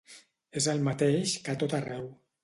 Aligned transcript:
És 0.61 0.67
el 0.71 0.79
mateix 0.87 1.33
que 1.47 1.53
a 1.55 1.59
tot 1.65 1.77
arreu. 1.81 2.09